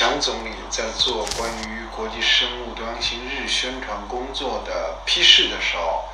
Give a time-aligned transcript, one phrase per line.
[0.00, 6.04] 强总理在做关于国际生物多样性日宣传工作的批示的时候，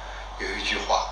[0.40, 1.06] 有一句话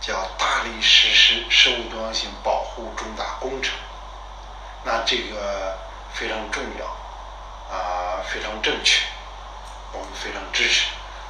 [0.00, 3.74] 叫“大力实施生物多样性保护重大工程”。
[4.84, 5.76] 那这个
[6.14, 6.86] 非常重要，
[7.76, 9.04] 啊，非常正确，
[9.92, 10.86] 我们非常支持。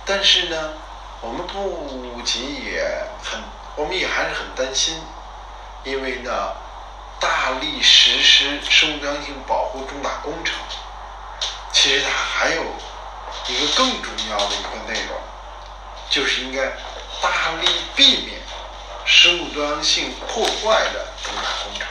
[0.07, 0.75] 但是呢，
[1.21, 2.89] 我们不仅也
[3.21, 3.43] 很，
[3.75, 5.03] 我们也还是很担心，
[5.83, 6.31] 因为呢。
[7.21, 10.55] 大力实施生物多样性保护重大工程，
[11.73, 12.63] 其实它还有
[13.49, 15.21] 一个更重要的一个内容，
[16.09, 16.67] 就是应该
[17.21, 18.41] 大力避免
[19.05, 21.89] 生物多样性破坏的重大工程。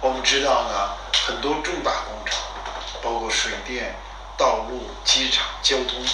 [0.00, 2.38] 我们知道呢，很多重大工程，
[3.02, 3.94] 包括水电、
[4.36, 6.04] 道路、机场、交通、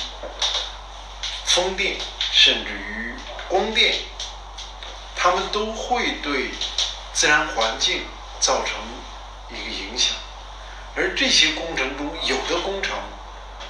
[1.47, 1.97] 风电，
[2.30, 3.14] 甚至于
[3.48, 3.97] 光电，
[5.16, 6.52] 它们都会对
[7.12, 8.06] 自然环境。
[8.40, 8.74] 造成
[9.50, 10.16] 一个影响，
[10.96, 12.97] 而这些工程中，有的工程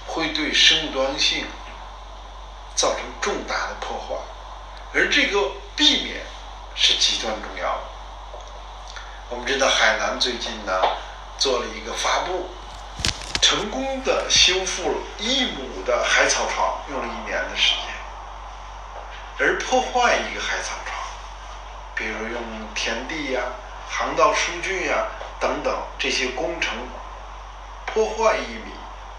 [0.06, 1.44] 会对生物多样性
[2.77, 4.14] 造成重大的破坏，
[4.94, 6.24] 而这个避免
[6.77, 7.80] 是极端重要的。
[9.28, 10.72] 我们知道，海南最近呢
[11.36, 12.48] 做了一个发布，
[13.42, 20.96] 成功的修复了一亩的海草床，用了一年的时间，而破坏一个海草床，
[21.96, 22.40] 比如用
[22.74, 23.42] 田地呀。
[23.91, 25.08] 航道数据呀，
[25.41, 26.72] 等等这些工程
[27.86, 28.72] 破坏一米、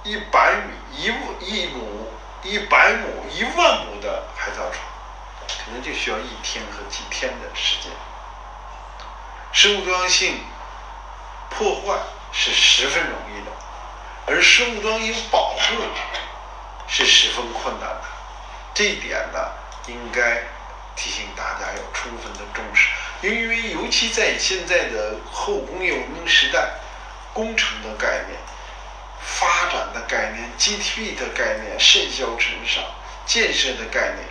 [0.03, 1.07] 一百米、一
[1.41, 2.09] 一亩、
[2.41, 4.77] 一百亩、一万亩的海草床，
[5.47, 7.91] 可能就需要一天和几天的时间。
[9.51, 10.39] 生物多样性
[11.49, 11.99] 破坏
[12.31, 13.51] 是十分容易的，
[14.25, 15.59] 而生物多样性保护
[16.87, 18.01] 是十分困难的。
[18.73, 19.51] 这一点呢，
[19.87, 20.41] 应该
[20.95, 22.87] 提醒大家要充分的重视。
[23.21, 26.71] 因为尤其在现在的后工业文明时代，
[27.33, 28.39] 工程的概念、
[29.21, 32.83] 发展的概念、GDP 的概念甚嚣尘上，
[33.27, 34.25] 建设的概念，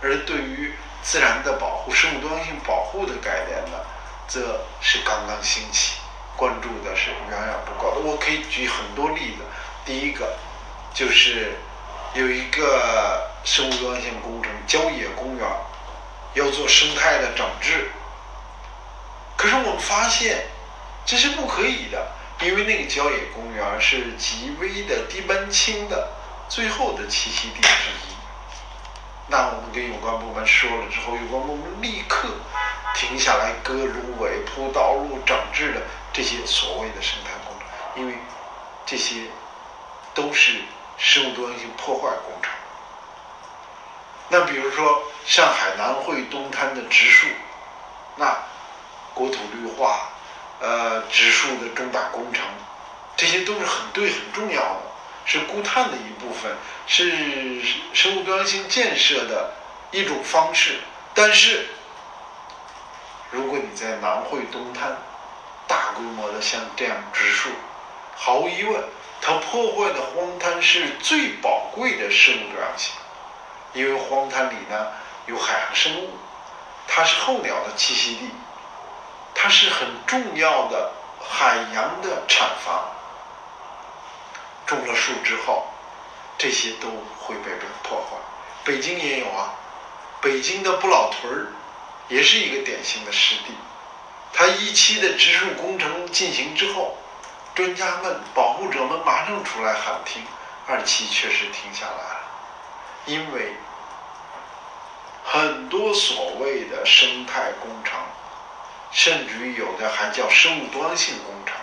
[0.00, 3.78] 而对于自然的保护、生物多样性保护的概念呢，
[4.26, 5.98] 则是刚刚兴起，
[6.36, 8.00] 关注的是远远不够的。
[8.00, 9.42] 我可以举很多例子，
[9.84, 10.36] 第一个
[10.94, 11.52] 就是
[12.14, 15.46] 有一个生物多样性工程——郊野公园，
[16.32, 17.90] 要做生态的整治。
[19.36, 20.46] 可是我们发现，
[21.04, 22.10] 这是不可以的，
[22.40, 26.08] 因为那个郊野公园是极危的低斑青的
[26.48, 28.16] 最后的栖息地之一。
[29.28, 32.28] 那我们跟有关部门说了之后，有关部门立刻
[32.94, 35.82] 停下来割芦苇、铺道路、整治的
[36.12, 38.14] 这些所谓的生态工程，因为
[38.86, 39.24] 这些
[40.14, 40.62] 都是
[40.96, 42.50] 生物多样性破坏工程。
[44.28, 47.28] 那比如说上海南汇东滩的植树，
[48.16, 48.34] 那。
[49.16, 50.10] 国土绿化，
[50.60, 52.44] 呃，植树的重大工程，
[53.16, 54.80] 这些都是很对、很重要的，
[55.24, 56.54] 是固碳的一部分，
[56.86, 57.62] 是
[57.94, 59.54] 生物多样性建设的
[59.90, 60.80] 一种方式。
[61.14, 61.66] 但是，
[63.30, 64.94] 如果你在南汇东滩
[65.66, 67.48] 大规模的像这样植树，
[68.14, 68.84] 毫无疑问，
[69.22, 72.92] 它破坏的荒滩是最宝贵的生物多样性，
[73.72, 74.88] 因为荒滩里呢
[75.24, 76.10] 有海洋生物，
[76.86, 78.30] 它是候鸟的栖息地。
[79.46, 80.90] 它是很重要的
[81.20, 82.90] 海洋的产房，
[84.66, 85.68] 种了树之后，
[86.36, 86.88] 这些都
[87.20, 88.16] 会被被破坏。
[88.64, 89.54] 北京也有啊，
[90.20, 91.46] 北京的不老屯儿
[92.08, 93.54] 也是一个典型的湿地。
[94.32, 96.98] 它一期的植树工程进行之后，
[97.54, 100.24] 专家们、保护者们马上出来喊停，
[100.66, 102.20] 二期确实停下来了，
[103.04, 103.54] 因为
[105.24, 107.95] 很多所谓的生态工程。
[108.96, 111.54] 甚至于有的还叫生物多样性工程，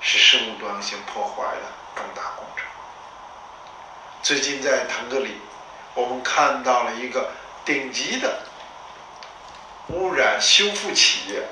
[0.00, 1.62] 是生物多样性破坏的
[1.96, 2.64] 重大工程。
[4.22, 5.40] 最近在腾格里，
[5.94, 7.32] 我们看到了一个
[7.64, 8.38] 顶级的
[9.88, 11.42] 污染修复企业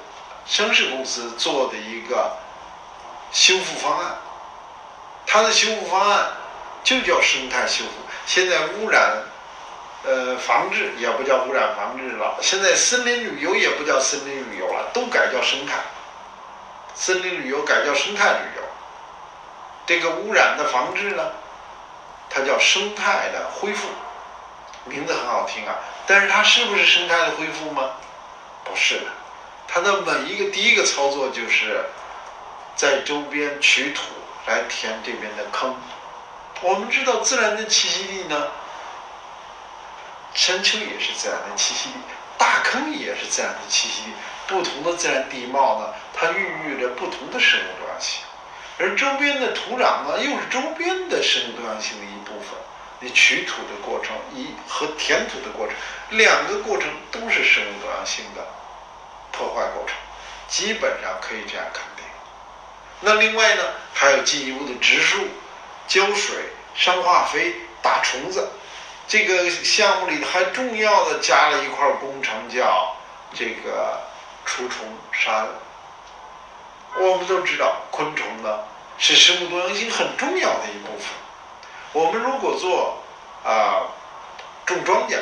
[0.47, 2.37] 上市公司做的一个
[3.33, 4.15] 修复方案，
[5.27, 6.31] 它的修复方案
[6.85, 7.91] 就叫生态修复。
[8.25, 9.25] 现在污染。
[10.05, 15.79] 呃，防治也不叫污染防治了，现在森林旅游也不叫森林旅游了，都改叫生态。
[16.93, 18.63] 森林旅游改叫生态旅游。
[19.87, 21.31] 这个污染的防治呢，
[22.29, 23.89] 它叫生态的恢复，
[24.87, 25.77] 名字很好听啊。
[26.05, 27.93] 但是它是不是生态的恢复吗？
[28.65, 29.07] 不是的，
[29.69, 31.85] 它的每一个第一个操作就是
[32.75, 34.03] 在周边取土
[34.49, 35.77] 来填这边的坑。
[36.61, 38.49] 我们知道自然的栖息地呢。
[40.35, 41.95] 山丘也是自然的栖息地，
[42.39, 44.13] 大坑也是自然的栖息地。
[44.49, 48.21] 不同的自然地貌呢，它孕育着不同的生物多样性。
[48.79, 52.59] 而周边的土壤呢，又是周边的生物多样性的一部分。
[53.01, 55.75] 你取土的过程，一和填土的过程，
[56.11, 58.47] 两个过程都是生物多样性的
[59.31, 59.97] 破坏过程，
[60.49, 62.05] 基本上可以这样肯定。
[63.01, 63.63] 那另外呢，
[63.95, 65.19] 还有进一步的植树、
[65.89, 66.37] 浇水、
[66.75, 68.49] 上化肥、打虫子。
[69.13, 72.97] 这个项目里还重要的加了一块工程，叫
[73.35, 74.01] 这个
[74.47, 75.47] 除虫杀。
[76.99, 78.61] 我们都知道，昆虫呢
[78.97, 81.09] 是生物多样性很重要的一部分。
[81.93, 83.03] 我们如果做
[83.45, 83.85] 啊
[84.65, 85.19] 种庄稼，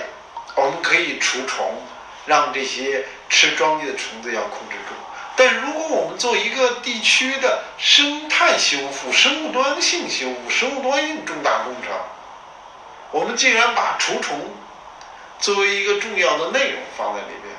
[0.55, 1.83] 我们可以除虫，
[2.27, 4.95] 让这些吃庄稼的虫子要控制住。
[5.35, 11.91] 但如果我们做一个地区的生态修复、生物多样性修复、生物多样性重大工程，
[13.13, 14.39] 我们竟然把除虫
[15.39, 17.55] 作为一个重要的内容放在里边，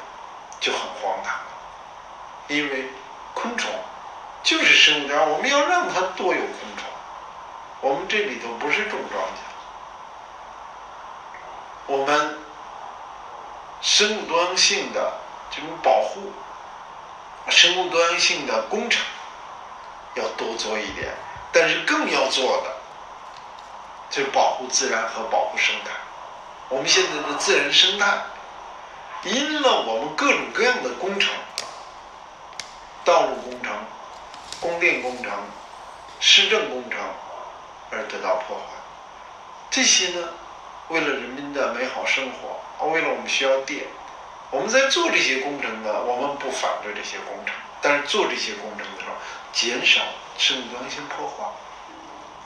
[0.59, 1.43] 就很荒唐了。
[2.47, 2.85] 因为
[3.33, 3.71] 昆虫
[4.43, 6.85] 就是生物多样我们要让它多有昆虫。
[7.81, 9.39] 我们这里头不是种庄稼，
[11.87, 12.37] 我们
[13.81, 15.13] 生物多样性的
[15.49, 16.31] 这种保护，
[17.49, 19.03] 生物多样性的工程
[20.13, 21.11] 要多做一点，
[21.51, 22.75] 但是更要做的
[24.11, 25.89] 就是保护自然和保护生态。
[26.69, 28.21] 我们现在的自然生态，
[29.23, 31.33] 因了我们各种各样的工程，
[33.03, 33.73] 道路工程、
[34.59, 35.31] 供电工程、
[36.19, 36.99] 市政工程。
[37.93, 38.63] 而得到破坏，
[39.69, 40.29] 这些呢，
[40.87, 43.83] 为了人民的美好生活，为了我们需要电，
[44.49, 49.15] 我们在做这些工程呢，我们不反对这些工程，但是做这些工程的时候，
[49.51, 49.99] 减少
[50.37, 51.43] 生物多样性破坏，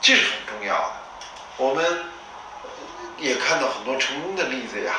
[0.00, 0.92] 这是很重要的。
[1.58, 2.04] 我们
[3.16, 4.92] 也看到很多成功的例子呀。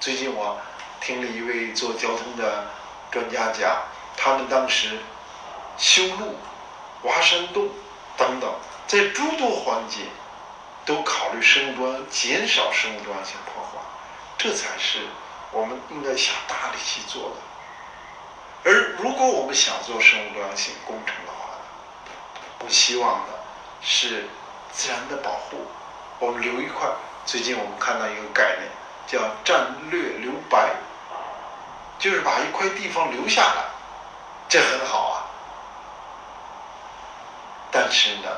[0.00, 0.58] 最近我
[0.98, 2.70] 听了一位做交通的
[3.10, 3.82] 专家讲，
[4.16, 4.98] 他们当时
[5.76, 6.36] 修路、
[7.02, 7.68] 挖山洞
[8.16, 8.50] 等等。
[8.86, 10.00] 在诸多环节
[10.86, 13.78] 都考虑生物多样，减少生物多样性破坏，
[14.38, 15.00] 这才是
[15.52, 17.36] 我们应该下大力气做的。
[18.64, 21.58] 而如果我们想做生物多样性工程的话，
[22.58, 23.44] 我们希望的
[23.82, 24.26] 是
[24.72, 25.66] 自然的保护。
[26.20, 26.88] 我们留一块，
[27.26, 28.68] 最近我们看到一个概念
[29.08, 30.70] 叫战略留白，
[31.98, 33.64] 就是把一块地方留下来，
[34.48, 35.16] 这很好啊。
[37.72, 38.28] 但是呢？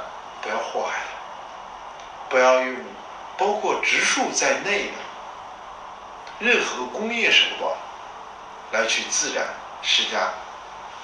[0.43, 1.11] 不要祸害了，
[2.29, 2.77] 不要用
[3.39, 4.95] 包括植树在内的
[6.41, 7.73] 任何工业手段
[8.73, 9.47] 来去自然
[9.83, 10.19] 施加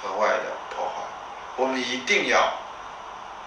[0.03, 0.43] 额外的
[0.75, 1.01] 破坏。
[1.55, 2.51] 我们一定要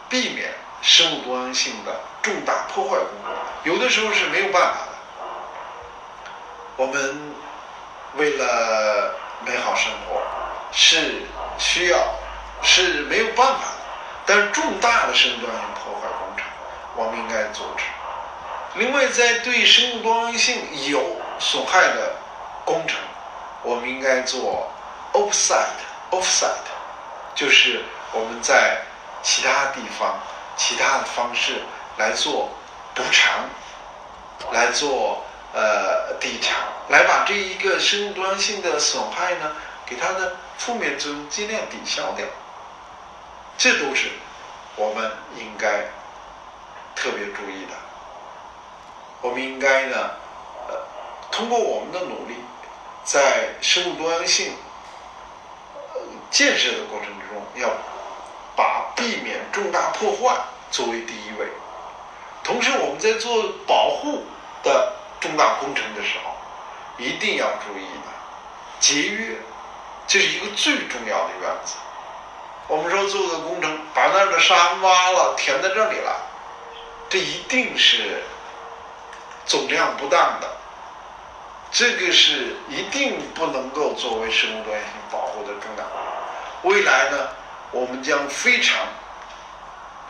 [0.09, 3.33] 避免生物多样性的重大破坏工作。
[3.65, 4.93] 有的时候是没有办法的。
[6.77, 7.33] 我们
[8.17, 9.15] 为了
[9.47, 10.21] 美好生活
[10.73, 11.23] 是
[11.57, 11.99] 需要
[12.63, 13.83] 是没有办法的。
[14.25, 16.47] 但是重大的生物多样性破坏工程，
[16.95, 17.85] 我们应该阻止。
[18.75, 22.15] 另外，在对生物多样性有损害的
[22.65, 22.97] 工程，
[23.63, 24.71] 我们应该做
[25.13, 26.71] offsite，offsite，
[27.35, 28.81] 就是我们在
[29.23, 30.19] 其他地方、
[30.65, 31.61] 其他的方式
[31.97, 32.49] 来做
[32.95, 33.49] 补偿，
[34.53, 36.57] 来做呃抵偿，
[36.89, 42.25] 来把这一个生物多样性的损害呢，给它的负面作用尽量抵消掉。
[43.59, 44.09] 这都是
[44.77, 45.87] 我们应该
[46.95, 47.75] 特别注意的。
[49.21, 49.97] 我们应该呢，
[50.69, 50.77] 呃，
[51.33, 52.37] 通过我们的努力，
[53.03, 54.55] 在生物多样性
[56.31, 57.69] 建设的过程之中，要
[58.55, 60.37] 把避免重大破坏
[60.73, 61.47] 作为第一位。
[62.43, 64.25] 同时，我们在做保护
[64.65, 66.33] 的重大工程的时候，
[66.99, 68.09] 一定要注意的
[68.81, 69.37] 节约，
[70.09, 71.75] 这是一个最重要的原则。
[72.67, 76.17] 我们说做个工程，把那儿的山挖了，填在这里了，
[77.09, 78.23] 这一定是
[79.45, 80.49] 总量不当的，
[81.71, 85.85] 这个是一定不能够作为生物多样性保护的重大。
[86.63, 87.29] 未来呢，
[87.71, 88.79] 我们将非常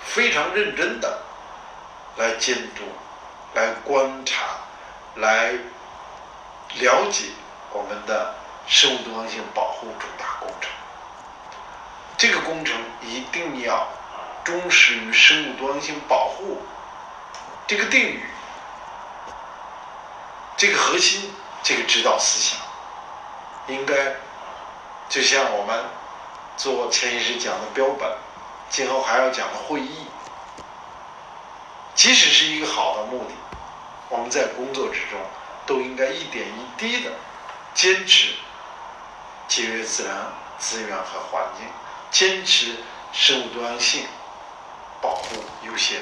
[0.04, 1.23] 非常认真的
[2.16, 2.82] 来监督、
[3.54, 4.44] 来观察、
[5.16, 5.52] 来
[6.75, 7.26] 了解
[7.71, 8.35] 我们的
[8.66, 10.71] 生物多样性保护重大工程。
[12.16, 13.88] 这个工程一定要
[14.44, 16.62] 忠实于生物多样性保护
[17.66, 18.23] 这个定语，
[20.56, 21.32] 这个核心，
[21.62, 22.61] 这个指导思想，
[23.68, 23.94] 应该
[25.09, 25.85] 就像我们
[26.56, 28.09] 做潜意识讲的标本，
[28.72, 30.06] 今后还要讲的会议，
[31.94, 33.34] 即使是一个好的目的，
[34.08, 35.20] 我们在工作之中
[35.66, 37.10] 都应该一点一滴的
[37.74, 38.32] 坚持
[39.46, 40.16] 节约自然
[40.58, 41.66] 资源和环境。
[42.10, 42.76] 坚持
[43.12, 44.06] 生物多样性，
[45.02, 45.36] 保护
[45.66, 46.00] 优先。